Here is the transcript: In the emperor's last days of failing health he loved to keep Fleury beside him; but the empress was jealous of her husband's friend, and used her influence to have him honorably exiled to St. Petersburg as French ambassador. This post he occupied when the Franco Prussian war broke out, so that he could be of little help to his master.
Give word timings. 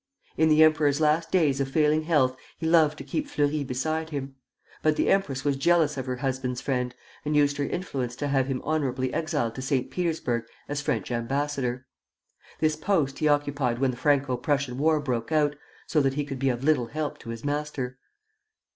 In 0.35 0.49
the 0.49 0.63
emperor's 0.63 0.99
last 0.99 1.29
days 1.31 1.61
of 1.61 1.69
failing 1.69 2.05
health 2.05 2.35
he 2.57 2.65
loved 2.65 2.97
to 2.97 3.03
keep 3.03 3.27
Fleury 3.27 3.63
beside 3.63 4.09
him; 4.09 4.33
but 4.81 4.95
the 4.95 5.09
empress 5.11 5.43
was 5.45 5.57
jealous 5.57 5.95
of 5.95 6.07
her 6.07 6.15
husband's 6.15 6.59
friend, 6.59 6.95
and 7.23 7.35
used 7.35 7.57
her 7.57 7.65
influence 7.65 8.15
to 8.15 8.27
have 8.27 8.47
him 8.47 8.63
honorably 8.63 9.13
exiled 9.13 9.53
to 9.53 9.61
St. 9.61 9.91
Petersburg 9.91 10.45
as 10.67 10.81
French 10.81 11.11
ambassador. 11.11 11.85
This 12.59 12.75
post 12.75 13.19
he 13.19 13.27
occupied 13.27 13.77
when 13.77 13.91
the 13.91 13.95
Franco 13.95 14.37
Prussian 14.37 14.79
war 14.79 14.99
broke 14.99 15.31
out, 15.31 15.55
so 15.85 16.01
that 16.01 16.15
he 16.15 16.25
could 16.25 16.39
be 16.39 16.49
of 16.49 16.63
little 16.63 16.87
help 16.87 17.19
to 17.19 17.29
his 17.29 17.45
master. 17.45 17.99